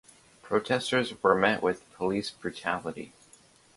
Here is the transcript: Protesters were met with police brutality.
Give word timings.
Protesters 0.41 1.13
were 1.21 1.35
met 1.35 1.61
with 1.61 1.87
police 1.93 2.31
brutality. 2.31 3.13